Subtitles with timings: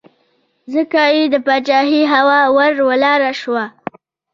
[0.73, 3.63] ځکه یې د پاچهۍ هوا ور ولاړه شوه.